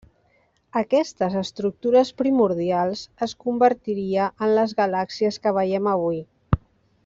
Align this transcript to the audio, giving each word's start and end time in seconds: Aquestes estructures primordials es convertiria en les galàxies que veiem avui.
Aquestes 0.79 1.35
estructures 1.41 2.11
primordials 2.23 3.03
es 3.27 3.37
convertiria 3.45 4.27
en 4.47 4.55
les 4.61 4.75
galàxies 4.83 5.39
que 5.45 5.55
veiem 5.61 5.93
avui. 5.97 6.21